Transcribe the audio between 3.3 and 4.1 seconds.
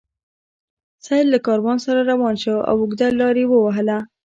یې ووهله.